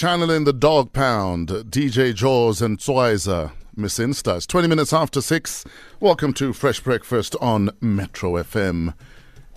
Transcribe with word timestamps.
channeling 0.00 0.44
the 0.44 0.52
dog 0.54 0.94
pound, 0.94 1.48
DJ 1.48 2.14
Jaws 2.14 2.62
and 2.62 2.78
Tswyza. 2.78 3.52
Miss 3.76 3.98
Instas. 3.98 4.46
20 4.46 4.66
minutes 4.66 4.94
after 4.94 5.20
6. 5.20 5.66
Welcome 6.00 6.32
to 6.32 6.54
Fresh 6.54 6.80
Breakfast 6.80 7.36
on 7.38 7.68
Metro 7.82 8.32
FM. 8.42 8.94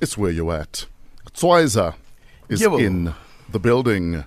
It's 0.02 0.18
where 0.18 0.32
you're 0.32 0.54
at. 0.54 0.86
Tswyza 1.32 1.96
is 2.50 2.60
Yebo. 2.60 2.78
in 2.78 3.14
the 3.50 3.60
building. 3.60 4.26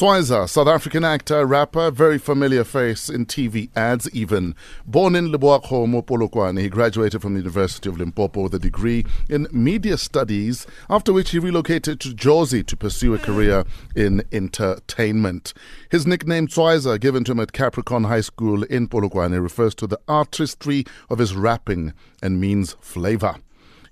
Tswyza, 0.00 0.48
South 0.48 0.66
African 0.66 1.04
actor, 1.04 1.44
rapper, 1.44 1.90
very 1.90 2.16
familiar 2.16 2.64
face 2.64 3.10
in 3.10 3.26
TV 3.26 3.68
ads 3.76 4.08
even. 4.14 4.54
Born 4.86 5.14
in 5.14 5.30
Lebowakgomo, 5.30 6.02
Polokwane, 6.06 6.58
he 6.58 6.70
graduated 6.70 7.20
from 7.20 7.34
the 7.34 7.40
University 7.40 7.86
of 7.90 7.98
Limpopo 7.98 8.44
with 8.44 8.54
a 8.54 8.58
degree 8.58 9.04
in 9.28 9.46
media 9.52 9.98
studies, 9.98 10.66
after 10.88 11.12
which 11.12 11.32
he 11.32 11.38
relocated 11.38 12.00
to 12.00 12.14
Jersey 12.14 12.64
to 12.64 12.78
pursue 12.78 13.12
a 13.12 13.18
career 13.18 13.64
in 13.94 14.22
entertainment. 14.32 15.52
His 15.90 16.06
nickname 16.06 16.48
Tswyza, 16.48 16.98
given 16.98 17.22
to 17.24 17.32
him 17.32 17.40
at 17.40 17.52
Capricorn 17.52 18.04
High 18.04 18.22
School 18.22 18.62
in 18.62 18.88
Polokwane, 18.88 19.42
refers 19.42 19.74
to 19.74 19.86
the 19.86 20.00
artistry 20.08 20.86
of 21.10 21.18
his 21.18 21.34
rapping 21.34 21.92
and 22.22 22.40
means 22.40 22.72
flavor. 22.80 23.36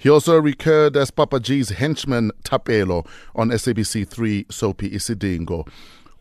He 0.01 0.09
also 0.09 0.41
recurred 0.41 0.97
as 0.97 1.11
Papa 1.11 1.41
G's 1.41 1.71
henchman 1.71 2.31
Tapelo 2.45 3.05
on 3.35 3.51
SABC3 3.51 4.51
Soapy 4.51 4.91
Isidingo. 4.91 5.69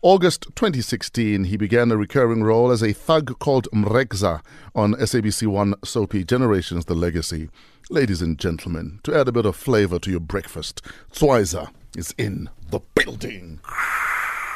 August 0.02 0.42
2016, 0.54 1.42
he 1.44 1.56
began 1.56 1.90
a 1.90 1.96
recurring 1.96 2.44
role 2.44 2.70
as 2.70 2.84
a 2.84 2.92
thug 2.92 3.36
called 3.40 3.66
Mrekza 3.74 4.42
on 4.72 4.94
SABC1 4.94 5.74
Soapy 5.84 6.22
Generations 6.22 6.84
The 6.84 6.94
Legacy. 6.94 7.48
Ladies 7.90 8.22
and 8.22 8.38
gentlemen, 8.38 9.00
to 9.02 9.12
add 9.18 9.26
a 9.26 9.32
bit 9.32 9.44
of 9.44 9.56
flavor 9.56 9.98
to 9.98 10.08
your 10.08 10.20
breakfast, 10.20 10.82
Tswyza 11.12 11.70
is 11.96 12.14
in 12.16 12.48
the 12.70 12.78
building. 12.94 13.58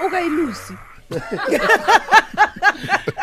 Okay, 0.00 0.28
Lucy. 0.28 0.76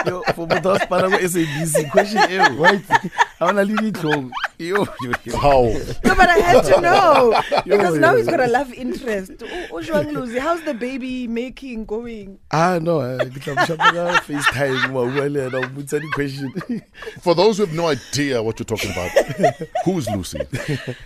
Yo, 0.06 0.22
for 0.36 0.46
motho 0.48 0.70
wa 0.72 0.78
sepana 0.78 1.10
ko 1.10 1.18
SABC 1.18 1.90
question 1.92 2.22
eo 2.32 2.62
wait 2.62 2.86
ha 2.86 3.48
ona 3.48 3.64
le 3.64 3.74
ditlhong 3.76 4.30
yo 4.60 4.86
yo, 5.02 5.12
yo. 5.24 5.38
How? 5.38 5.64
No, 6.04 6.16
but 6.16 6.30
I 6.30 6.38
had 6.38 6.62
to 6.66 6.82
know 6.82 7.42
because 7.64 7.98
now 7.98 8.16
he's 8.16 8.28
got 8.28 8.40
a 8.42 8.48
love 8.48 8.74
interest. 8.74 9.32
U- 9.42 9.78
Lucy, 9.80 10.38
how's 10.40 10.62
the 10.64 10.74
baby 10.74 11.28
making 11.28 11.86
going? 11.86 12.38
ah 12.52 12.78
no 12.82 13.00
ke 13.32 13.40
tla 13.46 13.56
mo 13.56 13.66
shapa 13.66 13.88
ka 13.96 14.06
FaceTime 14.28 14.92
wa 14.92 15.06
bua 15.08 15.30
le 15.32 15.48
yena 15.50 15.64
o 15.64 15.68
botsa 15.78 16.02
di-question 16.02 16.52
For 17.22 17.34
those 17.36 17.58
who 17.58 17.66
have 17.66 17.76
no 17.76 17.88
idea 17.88 18.44
what 18.44 18.60
you're 18.60 18.66
talking 18.74 18.92
about, 18.92 19.10
who's 19.86 20.10
Lucy? 20.10 20.42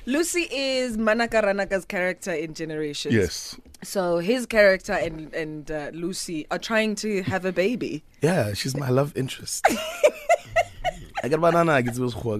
Lucy 0.05 0.47
is 0.51 0.97
Manaka 0.97 1.43
Ranaka's 1.43 1.85
character 1.85 2.33
in 2.33 2.53
Generations. 2.53 3.13
Yes. 3.13 3.55
So 3.83 4.17
his 4.17 4.45
character 4.47 4.93
and 4.93 5.33
and 5.33 5.69
uh, 5.69 5.91
Lucy 5.93 6.47
are 6.49 6.57
trying 6.59 6.95
to 7.05 7.21
have 7.23 7.45
a 7.45 7.51
baby. 7.53 8.03
yeah 8.23 8.53
she's 8.55 8.75
my 8.79 8.87
love 8.89 9.11
interest 9.19 9.67
I 11.23 11.27
got 11.31 11.39
banana 11.43 11.75
ke 11.83 11.91
tsebe 11.91 12.07
sekgowa 12.13 12.39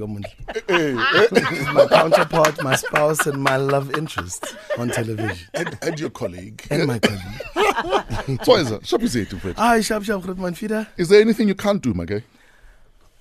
ka 0.68 0.78
montle 0.78 1.46
She's 1.50 1.68
my 1.74 1.88
counterpart 1.88 2.64
my 2.64 2.76
spouse 2.76 3.26
and 3.28 3.42
my 3.42 3.58
love 3.58 3.96
interest 3.98 4.56
on 4.78 4.90
television 4.90 5.38
And, 5.54 5.78
and 5.82 6.00
your 6.00 6.10
colleague. 6.10 6.66
and 6.72 6.88
my 6.88 7.00
colleague 7.00 7.22
Tswyza, 8.44 8.86
shop 8.86 9.02
is 9.04 9.16
it, 9.16 9.30
Fred. 9.30 9.56
ah 9.58 9.80
sharp 9.82 10.04
sharp 10.04 10.24
groot 10.24 10.38
man 10.38 10.54
feeder 10.54 10.88
Is 10.98 11.10
there 11.10 11.22
anything 11.22 11.48
you 11.48 11.56
can't 11.56 11.82
do, 11.82 11.94
my 11.94 12.06
guy? 12.06 12.24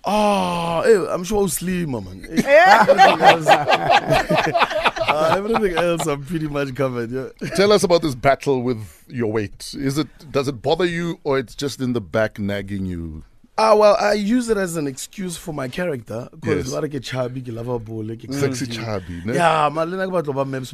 Oh, 0.05 0.83
hey, 0.85 0.97
I'm 1.15 1.23
sure 1.23 1.43
I'll 1.43 1.49
slim, 1.49 1.93
man. 1.93 2.27
everything, 2.29 3.21
else, 3.23 3.47
uh, 3.47 5.35
everything 5.37 5.77
else, 5.77 6.07
I'm 6.09 6.25
pretty 6.25 6.49
much 6.49 6.75
covered. 6.75 7.13
Yeah. 7.13 7.29
Tell 7.55 7.71
us 7.71 7.85
about 7.85 8.03
this 8.03 8.17
battle 8.17 8.63
with 8.63 9.05
your 9.07 9.31
weight. 9.31 9.73
Is 9.79 9.99
it 9.99 10.09
does 10.33 10.49
it 10.49 10.61
bother 10.61 10.87
you 10.87 11.21
or 11.23 11.39
it's 11.39 11.55
just 11.55 11.81
in 11.81 11.93
the 11.93 12.01
back 12.01 12.41
nagging 12.41 12.85
you? 12.85 13.23
Ah, 13.65 13.75
well, 13.77 13.97
I 14.01 14.15
use 14.15 14.49
it 14.49 14.57
as 14.57 14.77
an 14.77 14.89
excuse 14.89 15.37
for 15.37 15.53
my 15.55 15.69
character 15.69 16.29
because 16.33 16.73
Yes. 16.73 16.83
yes. 16.83 16.91
get 16.91 17.03
chubby, 17.05 17.41
lovable, 17.43 18.03
like 18.03 18.25
Sexy 18.31 18.67
chubby, 18.67 19.23
ne? 19.25 19.35
Yeah, 19.35 19.69
man, 19.73 19.89
lena 19.91 20.09
ke 20.09 20.13
batla 20.17 20.35
ba 20.35 20.45
meps 20.45 20.73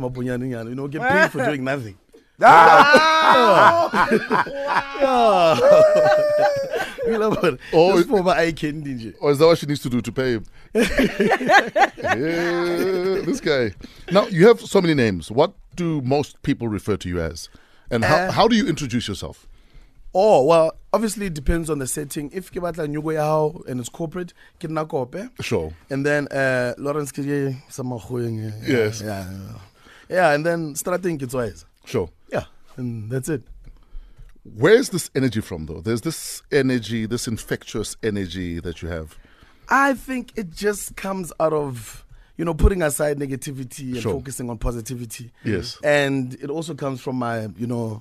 you 0.69 0.75
know, 0.75 0.89
get 0.89 1.03
paid 1.03 1.31
for 1.31 1.45
doing 1.45 1.65
nothing. 1.65 1.97
What? 7.09 7.59
Oh, 7.73 7.97
Just 7.97 8.09
for 8.09 8.23
my 8.23 8.39
eye 8.39 8.53
candy. 8.53 8.95
nje. 8.95 9.15
Or 9.21 9.31
is 9.33 9.39
that 9.39 9.47
what 9.47 9.59
she 9.59 9.67
needs 9.67 9.81
to 9.81 9.89
do 9.89 10.01
to 10.01 10.13
pay 10.13 10.33
him? 10.35 10.45
yeah, 10.75 10.85
this 13.25 13.41
guy. 13.41 13.73
Now 14.13 14.27
you 14.27 14.47
have 14.49 14.61
so 14.61 14.81
many 14.81 14.95
names. 14.95 15.31
What 15.31 15.53
do 15.77 16.01
most 16.03 16.41
people 16.43 16.69
refer 16.69 16.97
to 16.99 17.09
you 17.09 17.21
as? 17.21 17.49
And 17.91 18.05
how, 18.05 18.17
Uh, 18.17 18.31
how 18.33 18.49
do 18.49 18.57
you 18.57 18.67
introduce 18.67 19.09
yourself? 19.09 19.47
Oh, 20.21 20.43
well, 20.43 20.73
obviously 20.93 21.27
it 21.27 21.35
depends 21.35 21.71
on 21.71 21.79
the 21.79 21.87
setting. 21.87 22.29
If 22.33 22.51
ke 22.51 22.55
batla 22.57 22.89
nyugo 22.89 23.15
ya 23.15 23.23
hao 23.25 23.63
and 23.69 23.79
it's 23.79 23.89
corporate, 23.89 24.33
ke 24.59 24.65
nna 24.65 24.85
kope. 24.85 25.31
Sure. 25.41 25.73
And 25.91 26.05
then 26.05 26.27
uh, 26.29 26.75
Lawrence 26.77 27.13
Kirye, 27.13 27.55
Samahoying. 27.71 28.53
Yes. 28.67 29.01
Yeah, 29.01 29.31
yeah. 29.31 29.59
Yeah, 30.09 30.33
and 30.35 30.45
then 30.45 30.75
starting 30.75 31.21
it's 31.21 31.35
wise. 31.35 31.65
Sure. 31.85 32.11
Yeah, 32.33 32.47
and 32.77 33.09
that's 33.13 33.29
it. 33.29 33.43
Where's 34.57 34.89
this 34.89 35.09
energy 35.15 35.41
from 35.41 35.67
though? 35.67 35.81
There's 35.83 36.01
this 36.01 36.43
energy, 36.51 37.07
this 37.07 37.29
infectious 37.29 37.97
energy 38.03 38.59
that 38.59 38.83
you 38.83 38.89
have. 38.89 39.17
I 39.69 39.95
think 39.95 40.33
it 40.37 40.51
just 40.51 40.97
comes 40.97 41.33
out 41.39 41.53
of, 41.53 42.05
you 42.37 42.45
know, 42.45 42.55
putting 42.55 42.83
aside 42.83 43.19
negativity 43.21 43.93
and 43.93 44.03
Sure. 44.03 44.15
focusing 44.15 44.51
on 44.51 44.59
positivity. 44.59 45.31
Yes. 45.45 45.79
And 45.85 46.35
it 46.43 46.51
also 46.51 46.75
comes 46.75 47.01
from 47.01 47.17
my, 47.17 47.49
you 47.57 47.69
know, 47.69 48.01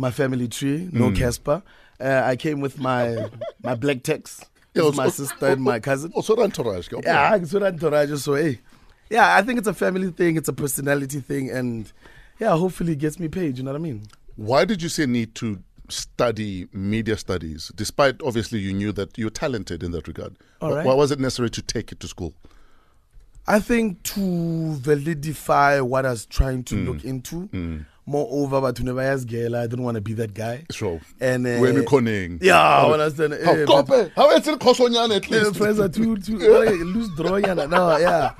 my 0.00 0.10
family 0.10 0.48
tree, 0.48 0.88
no 0.92 1.10
Mm. 1.10 1.16
Casper. 1.16 1.62
Uh, 2.00 2.22
I 2.24 2.36
came 2.36 2.60
with 2.60 2.78
my 2.78 3.28
my 3.62 3.74
black 3.74 4.02
tex. 4.02 4.40
Yeah, 4.72 4.84
with 4.84 4.94
my 4.96 5.08
sister 5.08 5.46
and 5.48 5.60
my 5.64 5.80
cousin. 5.80 6.12
Also 6.14 6.36
entourage. 6.36 6.86
okay. 6.92 7.02
Yeah, 7.04 7.36
what 7.36 7.62
entourage. 7.64 8.12
So 8.22 8.34
hey, 8.34 8.60
yeah, 9.10 9.34
I 9.36 9.42
think 9.42 9.58
it's 9.58 9.66
a 9.66 9.74
family 9.74 10.10
thing. 10.12 10.36
It's 10.36 10.48
a 10.48 10.52
personality 10.52 11.18
thing, 11.20 11.50
and 11.50 11.90
yeah, 12.38 12.52
hopefully 12.56 12.92
it 12.92 13.00
gets 13.00 13.18
me 13.18 13.26
paid. 13.26 13.58
You 13.58 13.64
know 13.64 13.72
what 13.72 13.80
I 13.80 13.82
mean? 13.82 14.02
Why 14.36 14.64
did 14.64 14.80
you 14.80 14.88
see 14.88 15.02
a 15.02 15.08
need 15.08 15.34
to 15.42 15.58
study 15.88 16.68
media 16.72 17.16
studies, 17.16 17.72
despite 17.74 18.22
obviously 18.22 18.60
you 18.60 18.72
knew 18.72 18.92
that 18.92 19.18
you're 19.18 19.28
talented 19.44 19.82
in 19.82 19.90
that 19.90 20.06
regard? 20.06 20.36
All 20.60 20.72
right. 20.72 20.86
Why 20.86 20.94
was 20.94 21.10
it 21.10 21.18
necessary 21.18 21.50
to 21.50 21.62
take 21.62 21.90
it 21.90 21.98
to 22.00 22.06
school? 22.06 22.32
I 23.48 23.58
think 23.58 24.00
to 24.14 24.20
validify 24.88 25.82
what 25.82 26.06
I 26.06 26.10
was 26.10 26.26
trying 26.26 26.62
Mm. 26.62 26.66
to 26.66 26.76
look 26.76 27.04
into. 27.04 27.48
Moreover, 28.10 28.60
but 28.60 28.78
whenever 28.80 29.00
I 29.00 29.12
was 29.12 29.24
girl, 29.24 29.54
I 29.54 29.68
didn't 29.68 29.84
want 29.84 29.94
to 29.94 30.00
be 30.00 30.14
that 30.14 30.34
guy. 30.34 30.64
Sure. 30.72 31.00
And 31.20 31.46
uh, 31.46 31.58
When 31.58 31.76
we 31.76 31.84
conning. 31.84 32.40
yeah, 32.42 32.86
when 32.90 33.00
I 33.00 33.04
was 33.04 33.14
then, 33.14 33.30
How 33.30 33.52
eh, 33.52 33.64
kope? 33.66 33.86
but- 33.86 34.10
How 34.16 34.30
it's 34.30 34.48
in 34.48 34.58
Kosonyana 34.58 35.16
at 35.16 35.30
eh, 35.32 35.38
least? 35.44 35.56
friends 35.56 35.78
are 35.78 35.88
too 35.88 36.16
too 36.16 36.36
like, 36.38 36.70
loose 36.80 37.08
drawing 37.16 37.44
and 37.46 37.70
no, 37.70 37.96
yeah. 37.98 38.32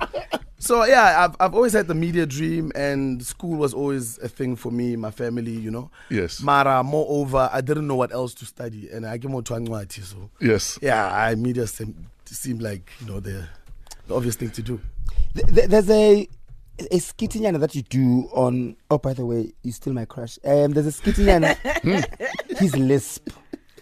So 0.59 0.83
yeah, 0.85 1.25
I've 1.25 1.35
I've 1.39 1.55
always 1.55 1.73
had 1.73 1.87
the 1.87 1.95
media 1.95 2.25
dream, 2.27 2.71
and 2.75 3.25
school 3.25 3.55
was 3.57 3.73
always 3.73 4.17
a 4.19 4.27
thing 4.27 4.55
for 4.55 4.71
me, 4.71 4.95
my 4.95 5.09
family, 5.09 5.53
you 5.53 5.71
know. 5.71 5.89
Yes. 6.09 6.41
Mara, 6.41 6.83
moreover, 6.83 7.49
I 7.51 7.61
didn't 7.61 7.87
know 7.87 7.95
what 7.95 8.11
else 8.13 8.33
to 8.35 8.45
study, 8.45 8.87
and 8.91 9.05
I 9.07 9.17
came 9.17 9.33
out 9.35 9.45
to 9.45 9.53
Angwati, 9.53 10.03
so 10.03 10.29
Yes. 10.39 10.77
yeah, 10.81 11.11
I 11.11 11.33
media 11.35 11.65
seemed, 11.65 12.05
seemed 12.25 12.61
like 12.61 12.91
you 12.99 13.07
know 13.07 13.19
the, 13.19 13.47
the 14.07 14.15
obvious 14.15 14.35
thing 14.35 14.51
to 14.51 14.61
do. 14.61 14.79
Th- 15.33 15.47
th- 15.47 15.67
There's 15.69 15.89
a 15.89 16.27
a 16.85 16.97
skitinyana 16.99 17.59
that 17.59 17.75
you 17.75 17.81
do 17.83 18.29
on. 18.33 18.75
Oh, 18.89 18.97
by 18.97 19.13
the 19.13 19.25
way, 19.25 19.53
you 19.63 19.71
still 19.71 19.93
my 19.93 20.05
crush. 20.05 20.37
Um, 20.43 20.71
there's 20.71 20.87
a 20.87 21.01
skitinyana. 21.01 21.55
his 22.59 22.75
lisp. 22.91 23.29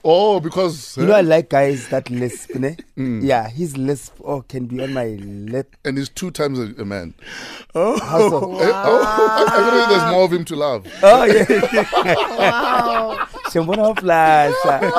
Oh, 0.03 0.39
because 0.39 0.95
You 0.95 1.03
eh, 1.03 1.07
know, 1.07 1.13
I 1.15 1.21
like 1.21 1.49
guys 1.49 1.89
that 1.89 2.09
lisp. 2.09 2.55
Ne? 2.55 2.77
Mm. 2.97 3.21
Yeah, 3.23 3.49
his 3.49 3.75
lisp. 3.77 4.15
Oh, 4.23 4.41
can 4.41 4.65
be 4.65 4.81
on 4.81 4.93
my 4.93 5.07
lip. 5.19 5.75
and 5.83 5.97
he's 5.97 6.09
two 6.09 6.31
times 6.31 6.57
a, 6.57 6.73
a 6.81 6.85
man. 6.85 7.13
How 7.73 7.97
so? 7.97 8.59
Eh, 8.59 8.71
oh, 8.71 9.03
I, 9.05 9.43
I 9.43 9.59
don't 9.59 9.73
think 9.77 9.89
there's 9.89 10.11
more 10.11 10.23
of 10.23 10.31
him 10.33 10.45
to 10.45 10.55
love. 10.55 10.87
oh 11.03 11.23
yeah. 11.25 11.85
wow. 12.37 13.27
Shambona 13.49 13.99
flash. 13.99 14.53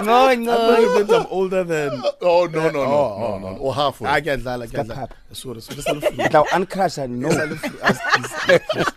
No, 0.04 0.26
I 0.26 0.34
no. 0.34 0.97
think 0.97 1.10
I'm 1.10 1.26
older 1.30 1.64
than. 1.64 2.02
Oh 2.20 2.47
no 2.47 2.70
no 2.70 2.70
no 2.70 2.80
Oh, 2.82 3.38
no 3.41 3.47
oh, 3.47 3.52
no 3.52 3.56
or 3.58 3.74
halfway. 3.74 4.08
I 4.10 4.20
get 4.20 4.42
that. 4.44 4.60
I 4.62 4.66
get 4.66 4.86
Got 4.86 4.97
that. 4.97 5.12
Sorry, 5.32 5.60
sorry. 5.60 5.76
Just 5.76 5.88
a 5.88 5.92
little. 5.94 6.16
Now 6.16 6.44
uncrush 6.44 6.98
and 6.98 7.20
no. 7.20 7.28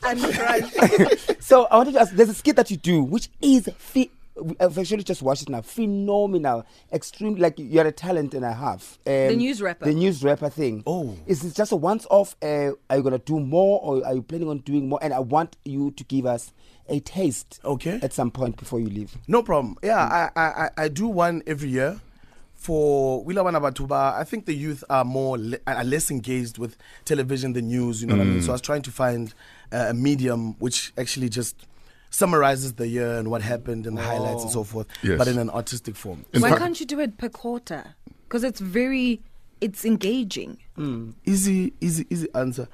And 0.03 0.19
crush. 0.33 1.37
So 1.39 1.65
I 1.65 1.77
wanted 1.77 1.93
to 1.93 2.01
ask. 2.01 2.13
There's 2.13 2.29
a 2.29 2.33
skit 2.33 2.55
that 2.55 2.71
you 2.71 2.77
do, 2.77 3.03
which 3.03 3.29
is 3.41 3.69
phe- 3.77 4.09
I've 4.59 4.77
actually 4.77 5.03
just 5.03 5.21
watched 5.21 5.43
it 5.43 5.49
now. 5.49 5.61
Phenomenal, 5.61 6.65
extreme. 6.91 7.35
Like 7.35 7.55
you're 7.57 7.85
a 7.85 7.91
talent 7.91 8.33
and 8.33 8.43
a 8.43 8.53
half. 8.53 8.97
Um, 9.05 9.13
The 9.13 9.35
news 9.35 9.61
rapper. 9.61 9.85
The 9.85 9.93
news 9.93 10.23
rapper 10.23 10.49
thing. 10.49 10.83
Oh. 10.87 11.15
is 11.27 11.43
it 11.45 11.53
just 11.55 11.71
a 11.71 11.75
once-off? 11.75 12.35
Uh, 12.41 12.71
are 12.89 12.97
you 12.97 13.03
gonna 13.03 13.19
do 13.19 13.39
more, 13.39 13.79
or 13.83 14.05
are 14.05 14.15
you 14.15 14.21
planning 14.23 14.49
on 14.49 14.59
doing 14.59 14.89
more? 14.89 14.99
And 15.01 15.13
I 15.13 15.19
want 15.19 15.55
you 15.65 15.91
to 15.91 16.03
give 16.05 16.25
us 16.25 16.51
a 16.89 16.99
taste. 16.99 17.59
Okay. 17.63 17.99
At 18.01 18.11
some 18.13 18.31
point 18.31 18.57
before 18.57 18.79
you 18.79 18.87
leave. 18.87 19.15
No 19.27 19.43
problem. 19.43 19.77
Yeah, 19.83 19.97
I, 19.99 20.29
I, 20.35 20.45
I- 20.65 20.69
I 20.85 20.87
do 20.89 21.07
one 21.07 21.43
every 21.47 21.69
year 21.69 22.01
for 22.55 23.23
Wilawana 23.25 23.59
Batuba. 23.61 24.13
I 24.15 24.23
think 24.23 24.45
the 24.45 24.53
youth 24.55 24.83
are 24.89 25.05
more 25.05 25.37
are 25.67 25.83
less 25.83 26.09
engaged 26.09 26.57
with 26.57 26.77
television, 27.05 27.53
the 27.53 27.61
news. 27.61 28.01
You 28.01 28.07
know 28.07 28.15
what 28.15 28.21
I 28.21 28.25
mean. 28.29 28.41
So 28.41 28.49
I 28.51 28.53
was 28.53 28.61
trying 28.61 28.81
to 28.83 28.91
find 28.91 29.33
uh, 29.71 29.87
a 29.89 29.93
medium 29.93 30.53
which 30.59 30.93
actually 30.97 31.29
just 31.29 31.67
summarizes 32.13 32.73
the 32.73 32.87
year 32.87 33.17
and 33.17 33.29
what 33.31 33.41
happened 33.41 33.87
and 33.87 33.97
highlights 33.97 34.43
and 34.43 34.51
so 34.51 34.63
forth, 34.63 34.85
Yes. 35.01 35.17
but 35.17 35.27
in 35.27 35.39
an 35.39 35.49
artistic 35.49 35.95
form. 35.95 36.25
In 36.31 36.41
Why 36.41 36.49
fact- 36.49 36.61
can't 36.61 36.79
you 36.79 36.85
do 36.85 36.99
it 36.99 37.17
per 37.17 37.27
quarter? 37.29 37.95
Because 38.27 38.43
it's 38.43 38.59
very, 38.59 39.19
it's 39.61 39.83
engaging. 39.83 40.57
Easy, 41.25 41.73
easy, 41.81 42.05
easy 42.09 42.27
answer. 42.35 42.67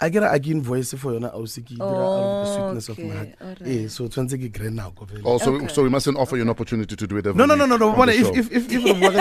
I 0.00 0.08
get 0.10 0.22
a 0.24 0.30
again 0.32 0.60
voice 0.60 0.92
for 0.92 1.12
you 1.14 1.20
now. 1.20 1.30
Oh, 1.32 1.42
the 1.46 1.46
sweetness 1.46 2.88
of 2.88 2.98
my 2.98 3.04
okay, 3.04 3.14
heart. 3.16 3.28
alright. 3.40 3.62
Eh, 3.84 3.88
so 3.88 4.04
it's 4.06 4.16
once 4.16 4.32
again 4.32 4.50
great 4.50 4.72
now. 4.72 4.90
go 4.90 5.04
vele. 5.04 5.22
Also, 5.24 5.54
Okay. 5.54 5.68
so 5.68 5.82
we 5.84 5.88
mustn't 5.88 6.16
offer 6.18 6.36
you 6.36 6.42
an 6.42 6.50
opportunity 6.50 6.94
to 6.96 7.06
do 7.06 7.16
it 7.16 7.26
every 7.26 7.38
No, 7.38 7.46
no, 7.46 7.54
no, 7.54 7.64
no, 7.66 7.76
no. 7.76 7.90
on 7.90 7.96
But 7.96 8.06
the 8.06 8.14
if, 8.18 8.26
show. 8.26 8.34
if, 8.34 8.50
if, 8.52 8.72
if 8.72 8.82
the 8.84 8.92
water 8.92 9.18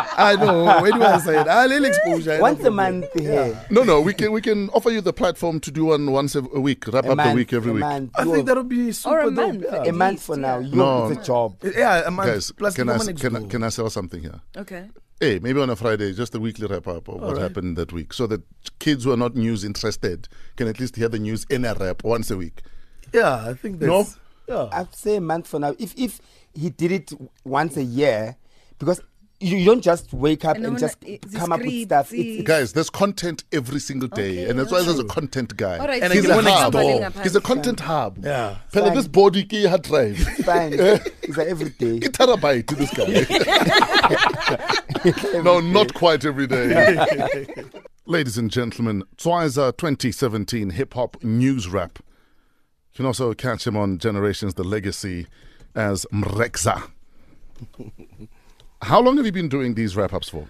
I 0.17 0.35
know. 0.35 0.65
Where 0.81 0.91
do 0.91 1.01
I 1.03 1.17
say 1.19 1.39
it? 1.39 1.47
Ah, 1.47 1.65
little 1.65 1.85
exposure. 1.85 2.39
Once 2.41 2.63
a 2.63 2.71
month 2.71 3.05
here. 3.17 3.57
No, 3.69 3.83
no, 3.83 4.01
we 4.01 4.13
can 4.13 4.31
we 4.31 4.41
can 4.41 4.69
offer 4.69 4.89
you 4.89 5.01
the 5.01 5.13
platform 5.13 5.59
to 5.61 5.71
do 5.71 5.85
one 5.85 6.11
once 6.11 6.35
a 6.35 6.39
a 6.39 6.59
week, 6.59 6.87
wrap 6.87 7.05
A 7.05 7.11
up 7.11 7.17
the 7.29 7.33
week 7.33 7.53
every 7.53 7.71
a 7.71 7.73
week. 7.75 7.81
month. 7.81 8.11
I 8.15 8.25
think 8.25 8.45
that 8.47 8.55
would 8.57 8.69
be 8.69 8.91
super 8.91 9.15
Or 9.15 9.19
a 9.19 9.23
dope. 9.25 9.33
month, 9.35 9.65
Yeah. 9.71 9.83
a 9.83 9.91
month 9.93 10.21
for 10.23 10.37
now. 10.37 10.59
yeah. 10.59 10.67
You 10.69 10.75
No. 10.75 11.07
it's 11.07 11.21
a 11.21 11.23
job. 11.23 11.55
Yeah, 11.63 12.03
a 12.07 12.11
month. 12.11 12.29
Guys, 12.29 12.51
plus 12.51 12.75
can 12.75 12.89
I, 12.89 12.97
can, 13.13 13.35
I, 13.35 13.47
can 13.47 13.63
I 13.63 13.69
sell 13.69 13.89
something 13.89 14.21
here? 14.21 14.41
Okay. 14.57 14.89
Hey, 15.19 15.39
maybe 15.39 15.61
on 15.61 15.69
a 15.69 15.75
Friday, 15.75 16.13
just 16.13 16.33
a 16.35 16.39
weekly 16.39 16.65
wrap 16.67 16.87
up 16.87 17.07
of 17.07 17.15
what 17.15 17.23
Alright. 17.23 17.41
happened 17.43 17.77
that 17.77 17.93
week, 17.93 18.11
so 18.11 18.25
that 18.27 18.41
kids 18.79 19.03
who 19.03 19.11
are 19.13 19.17
not 19.17 19.35
news 19.35 19.63
interested 19.63 20.27
can 20.55 20.67
at 20.67 20.79
least 20.79 20.95
hear 20.95 21.09
the 21.09 21.19
news 21.19 21.45
in 21.49 21.63
a 21.63 21.73
wrap 21.75 22.03
once 22.03 22.31
a 22.31 22.37
week. 22.37 22.61
Yeah, 23.13 23.45
I 23.47 23.53
think 23.53 23.79
No? 23.79 23.99
that's. 24.03 24.17
Yeah. 24.47 24.67
I'd 24.73 24.93
say 24.95 25.17
a 25.17 25.21
month 25.21 25.47
for 25.47 25.59
now. 25.59 25.75
If 25.77 25.93
if 25.95 26.19
he 26.55 26.69
did 26.71 26.91
it 26.91 27.13
once 27.45 27.77
a 27.77 27.83
year, 27.83 28.35
because 28.79 28.99
you, 29.41 29.57
you 29.57 29.65
don't 29.65 29.81
just 29.81 30.13
wake 30.13 30.45
up 30.45 30.55
And 30.55 30.65
and, 30.65 30.79
just 30.79 30.97
no, 31.03 31.17
come 31.35 31.51
up 31.51 31.59
with 31.61 31.83
stuff. 31.85 32.13
it's- 32.13 32.37
It's, 32.39 32.47
Guys, 32.47 32.73
there's 32.73 32.89
content 32.89 33.43
every 33.51 33.79
single 33.79 34.07
day, 34.07 34.43
Okay, 34.43 34.49
and 34.49 34.57
that's 34.59 34.71
why 34.71 34.81
there's 34.83 34.99
a 34.99 35.03
content 35.05 35.55
guy. 35.57 35.77
All 35.77 35.87
right, 35.87 36.01
And 36.01 36.13
He's 36.13 36.29
I 36.29 36.39
a 36.39 36.43
get 36.43 36.53
hub. 36.53 36.73
next. 36.73 37.19
He's 37.23 37.35
a 37.35 37.41
content 37.41 37.79
hub. 37.81 38.19
Yeah. 38.23 38.57
Fella, 38.69 38.87
Fine. 38.87 38.95
this 38.97 39.07
body 39.07 39.43
key 39.43 39.65
hard 39.65 39.81
drive. 39.83 40.15
it's 40.19 40.43
fine. 40.45 40.73
it's 40.73 41.37
like 41.37 41.47
every 41.47 41.69
day. 41.71 41.99
Get 41.99 42.13
terabyte 42.13 42.67
to 42.67 42.75
this 42.75 42.93
guy. 42.93 43.25
no, 45.43 45.59
not 45.59 45.93
quite 45.93 46.25
every 46.25 46.47
day. 46.47 47.45
Ladies 48.05 48.37
and 48.37 48.49
gentlemen, 48.51 49.03
Tswyza 49.17 49.75
2017 49.77 50.71
hip 50.71 50.93
hop 50.93 51.21
news 51.23 51.67
wrap. 51.67 51.99
You 51.99 52.97
can 52.97 53.05
also 53.05 53.33
catch 53.33 53.65
him 53.65 53.77
on 53.77 53.97
Generations 53.99 54.55
The 54.55 54.63
Legacy 54.63 55.27
as 55.75 56.05
Mrekza. 56.11 56.89
How 58.81 58.99
long 58.99 59.17
have 59.17 59.25
you 59.25 59.31
been 59.31 59.49
doing 59.49 59.75
these 59.75 59.95
wrap 59.95 60.13
ups 60.13 60.29
for? 60.29 60.47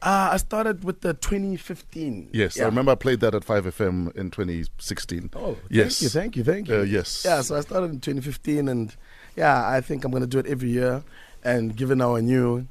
Uh, 0.00 0.30
I 0.32 0.36
started 0.36 0.82
with 0.82 1.00
the 1.02 1.14
2015. 1.14 2.30
Yes, 2.32 2.56
yeah. 2.56 2.64
I 2.64 2.66
remember 2.66 2.90
I 2.92 2.94
played 2.96 3.20
that 3.20 3.34
at 3.34 3.44
5FM 3.44 4.14
in 4.16 4.30
2016. 4.32 5.30
Oh, 5.36 5.56
yes. 5.70 6.00
Thank 6.00 6.02
you, 6.02 6.08
thank 6.08 6.36
you, 6.36 6.44
thank 6.44 6.68
you. 6.68 6.76
Uh, 6.80 6.82
yes. 6.82 7.22
Yeah, 7.24 7.40
so 7.42 7.56
I 7.56 7.60
started 7.60 7.90
in 7.92 8.00
2015, 8.00 8.68
and 8.68 8.94
yeah, 9.36 9.68
I 9.68 9.80
think 9.80 10.04
I'm 10.04 10.10
gonna 10.10 10.26
do 10.26 10.38
it 10.40 10.46
every 10.46 10.70
year. 10.70 11.04
And 11.44 11.76
given 11.76 12.00
our 12.00 12.20
new, 12.20 12.66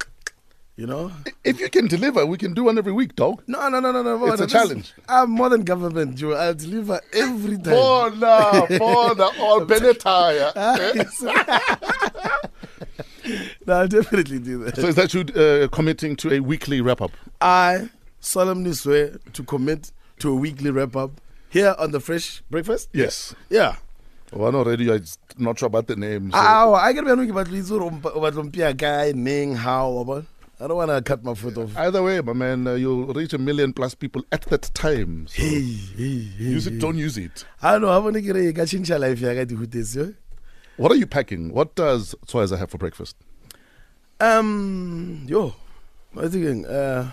you 0.76 0.86
know, 0.86 1.10
If 1.44 1.58
you 1.60 1.68
can 1.70 1.86
deliver, 1.88 2.24
we 2.26 2.36
can 2.38 2.52
do 2.54 2.64
one 2.64 2.76
every 2.78 2.92
week, 2.92 3.16
dog. 3.16 3.42
no, 3.46 3.68
no, 3.68 3.80
no, 3.80 3.92
no, 3.92 4.02
no. 4.02 4.26
It's 4.32 4.40
a 4.42 4.46
challenge. 4.46 4.92
I'm 5.08 5.30
more 5.30 5.48
than 5.48 5.62
government, 5.62 6.16
Joe. 6.16 6.32
I'll 6.32 6.54
deliver 6.54 7.00
every 7.14 7.56
time. 7.56 7.64
Bona, 7.64 8.66
bona, 8.78 9.24
all 9.40 9.60
Benetire. 9.66 10.52
I'll 13.72 13.88
definitely 13.88 14.38
do 14.38 14.64
that. 14.64 14.76
So 14.76 14.88
is 14.88 14.94
that 14.96 15.14
you 15.14 15.20
uh, 15.20 15.68
committing 15.68 16.16
to 16.16 16.32
a 16.34 16.40
weekly 16.40 16.80
wrap 16.80 17.00
up? 17.00 17.12
I 17.40 17.90
solemnly 18.20 18.72
swear 18.72 19.18
to 19.32 19.42
commit 19.42 19.92
to 20.20 20.30
a 20.30 20.34
weekly 20.34 20.70
wrap 20.70 20.96
up 20.96 21.20
here 21.48 21.74
on 21.78 21.90
the 21.90 22.00
Fresh 22.00 22.42
Breakfast. 22.50 22.88
Yes. 22.92 23.34
Yeah. 23.50 23.76
One 24.32 24.54
already, 24.54 24.90
I'm 24.90 25.04
not 25.36 25.58
sure 25.58 25.66
about 25.66 25.88
the 25.88 25.96
name. 25.96 26.30
So. 26.32 26.38
Ow, 26.38 26.72
I 26.72 26.92
get 26.94 27.04
me 27.04 27.28
about 27.28 27.48
Lizu 27.48 27.98
about 27.98 28.32
Lumpia 28.32 28.74
guy, 28.74 29.12
Ning, 29.14 29.54
how, 29.54 29.98
about. 29.98 30.24
I 30.58 30.68
don't 30.68 30.76
want 30.76 30.90
to 30.90 31.02
cut 31.02 31.24
my 31.24 31.34
foot 31.34 31.58
off. 31.58 31.76
Either 31.76 32.02
way, 32.02 32.20
my 32.20 32.32
man, 32.32 32.66
uh, 32.66 32.74
you'll 32.74 33.06
reach 33.06 33.32
a 33.32 33.38
million 33.38 33.72
plus 33.72 33.94
people 33.94 34.24
at 34.30 34.42
that 34.42 34.70
time. 34.74 35.26
So 35.26 35.42
Hey, 35.42 35.60
hey, 35.60 36.18
hey. 36.20 36.44
use 36.44 36.66
it, 36.66 36.78
don't 36.78 36.96
use 36.96 37.18
it. 37.18 37.44
I 37.60 37.72
don't 37.72 37.82
know. 37.82 37.88
I 37.88 37.98
want 37.98 38.14
to 38.14 38.22
get 38.22 38.36
a 38.36 38.98
life 38.98 39.18
here. 39.18 39.30
I 39.30 39.34
got 39.34 39.48
to 39.48 39.66
this. 39.66 39.98
What 40.76 40.92
are 40.92 40.96
you 40.96 41.06
packing? 41.06 41.52
What 41.52 41.74
does 41.74 42.14
Tswyza 42.26 42.58
have 42.58 42.70
for 42.70 42.78
breakfast? 42.78 43.16
Um, 44.22 45.24
yo, 45.26 45.52
I 46.16 46.28
think 46.28 46.64
uh, 46.68 47.06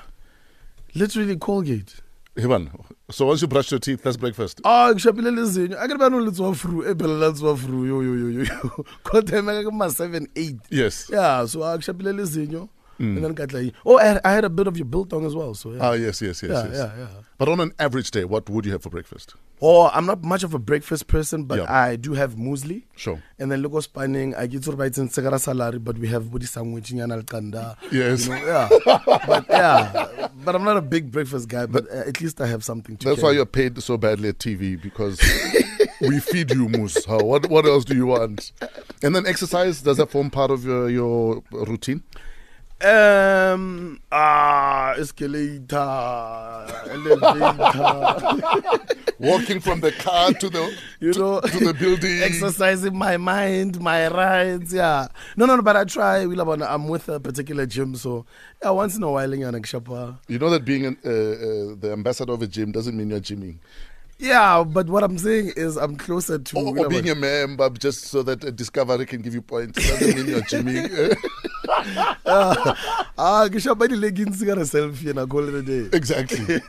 literally 0.93 1.37
Colgate. 1.37 1.95
Hiban. 2.37 2.69
So 3.09 3.25
once 3.25 3.41
you 3.41 3.47
brush 3.47 3.71
your 3.71 3.79
teeth, 3.79 4.03
that's 4.03 4.15
breakfast. 4.15 4.61
Ah, 4.63 4.93
ngishapile 4.93 5.31
lezinyo. 5.31 5.75
I 5.75 5.87
got 5.87 6.11
no 6.11 6.19
little 6.19 6.53
fru. 6.53 6.83
Ebela 6.83 7.19
little 7.19 7.57
fru. 7.57 7.87
Yo 7.87 8.01
yo 8.01 8.13
yo 8.13 8.27
yo 8.27 8.43
yo. 8.43 8.85
Kote 9.03 9.41
mega 9.43 9.71
ma 9.71 9.87
7 9.87 10.27
8. 10.35 10.57
Yes. 10.69 11.09
Yeah, 11.11 11.45
so 11.45 11.63
I 11.63 11.77
ngishapile 11.77 12.13
lezinyo. 12.99 13.15
And 13.15 13.23
then 13.25 13.33
got 13.33 13.53
like, 13.53 13.73
oh, 13.85 13.97
I 13.97 14.05
had, 14.05 14.21
I 14.25 14.31
had 14.33 14.45
a 14.45 14.49
bit 14.49 14.67
of 14.67 14.77
your 14.77 14.85
biltong 14.85 15.25
as 15.25 15.35
well. 15.35 15.53
So 15.53 15.71
yeah. 15.71 15.79
Ah, 15.81 15.93
yes, 15.93 16.21
yes, 16.21 16.43
yes, 16.43 16.51
yeah, 16.51 16.63
yes. 16.67 16.75
yeah, 16.77 16.91
yeah. 16.97 17.07
But 17.37 17.49
on 17.49 17.59
an 17.59 17.71
average 17.79 18.11
day, 18.11 18.25
what 18.25 18.49
would 18.49 18.65
you 18.65 18.71
have 18.73 18.83
for 18.83 18.89
breakfast? 18.89 19.35
Oh, 19.61 19.89
I'm 19.93 20.05
not 20.05 20.23
much 20.23 20.43
of 20.43 20.53
a 20.53 20.59
breakfast 20.59 21.07
person, 21.07 21.43
but 21.43 21.59
Yeah. 21.59 21.65
I 21.73 21.95
do 21.95 22.13
have 22.13 22.35
muesli. 22.35 22.83
Sure. 22.95 23.21
And 23.39 23.51
then 23.51 23.61
logo 23.61 23.79
spanning, 23.81 24.35
I 24.35 24.47
get 24.47 24.63
sort 24.63 24.79
of 24.79 24.97
in 24.97 25.09
segara 25.09 25.39
salary, 25.39 25.79
but 25.79 25.97
we 25.97 26.07
have 26.09 26.31
body 26.31 26.45
sandwich 26.45 26.91
in 26.91 27.23
kanda. 27.23 27.77
Yes. 27.91 28.27
You 28.27 28.33
know, 28.35 28.45
yeah. 28.45 28.69
but 29.27 29.45
yeah, 29.49 30.27
but 30.45 30.55
I'm 30.55 30.63
not 30.63 30.77
a 30.77 30.81
big 30.81 31.11
breakfast 31.11 31.47
guy. 31.49 31.65
But 31.65 31.89
uh, 31.91 32.03
at 32.07 32.21
least 32.21 32.39
I 32.41 32.47
have 32.47 32.63
something 32.63 32.97
to. 32.97 33.09
That's 33.09 33.21
why 33.21 33.31
you're 33.31 33.45
paid 33.45 33.81
so 33.81 33.97
badly 33.97 34.29
at 34.29 34.39
TV 34.39 34.81
because 34.81 35.19
we 36.01 36.19
feed 36.19 36.51
you 36.51 36.69
moose. 36.69 37.05
How- 37.05 37.19
What 37.23 37.49
what 37.49 37.65
else 37.65 37.83
do 37.85 37.95
you 37.95 38.05
want? 38.07 38.51
And 39.03 39.15
then 39.15 39.25
exercise 39.25 39.81
does 39.81 39.97
that 39.97 40.09
form 40.11 40.29
part 40.29 40.51
of 40.51 40.63
your 40.65 40.89
your 40.89 41.43
routine? 41.51 42.03
Um 42.81 43.99
ah 44.09 44.93
escalator 44.97 45.75
elevator 46.89 48.79
Walking 49.19 49.59
from 49.59 49.81
the 49.81 49.91
car 49.91 50.31
to 50.31 50.49
the 50.49 50.73
you 51.01 51.11
know 51.11 51.41
to 51.41 51.59
the 51.59 51.73
building. 51.73 52.23
exercising 52.29 52.95
my 52.97 53.17
mind 53.17 53.81
my 53.81 54.07
rides 54.07 54.71
yeah 54.73 55.07
no 55.35 55.45
no 55.45 55.57
no 55.57 55.61
but 55.61 55.75
I 55.75 55.83
try 55.83 56.25
we 56.25 56.35
love 56.35 56.47
I'm 56.61 56.87
with 56.87 57.09
a 57.09 57.19
particular 57.19 57.65
gym 57.65 57.95
so 57.95 58.25
yeah 58.63 58.69
once 58.69 58.95
in 58.95 59.03
a 59.03 59.11
while 59.11 59.33
in 59.33 59.63
shapa 59.63 60.17
You 60.29 60.39
know 60.39 60.49
that 60.49 60.63
being 60.63 60.85
an, 60.85 60.97
uh, 61.03 61.09
uh, 61.09 61.75
the 61.75 61.89
ambassador 61.91 62.31
of 62.31 62.41
a 62.41 62.47
gym 62.47 62.71
doesn't 62.71 62.95
mean 62.95 63.09
you're 63.09 63.19
gymming. 63.19 63.57
yeah 64.19 64.63
but 64.63 64.87
what 64.87 65.03
I'm 65.03 65.17
saying 65.17 65.51
is 65.57 65.75
I'm 65.75 65.97
closer 65.97 66.39
to 66.39 66.57
Or, 66.57 66.79
or 66.79 66.87
being 66.87 67.09
a 67.09 67.15
member 67.15 67.69
just 67.71 68.05
so 68.05 68.23
that 68.23 68.45
a 68.45 68.53
Discovery 68.53 69.05
can 69.05 69.21
give 69.21 69.33
you 69.33 69.41
points 69.41 69.85
doesn't 69.85 70.15
mean 70.15 70.27
you're 70.27 70.41
gymming. 70.47 70.87
ah 72.25 73.47
ngishapa 73.49 73.87
di 73.89 73.95
leggings 73.95 74.43
got 74.43 74.57
a 74.57 74.61
selfie 74.65 75.09
and 75.09 75.19
I 75.19 75.25
call 75.25 75.47
it 75.47 75.53
a 75.55 75.61
day 75.61 75.89
exactly. 75.97 76.37